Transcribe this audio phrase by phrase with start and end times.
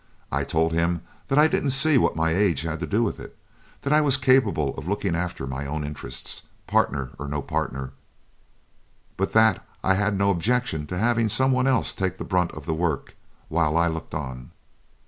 [0.31, 3.37] I told him that I didn't see what my age had to do with it,
[3.83, 7.91] that I was capable of looking after my own interests, partner or no partner,
[9.15, 12.73] but that I'd no objection to having some one else take the brunt of the
[12.73, 13.13] work
[13.47, 14.49] while I looked on."